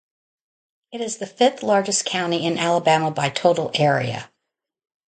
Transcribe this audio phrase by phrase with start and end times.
[0.91, 4.31] It is the fifth-largest county in Alabama by total area.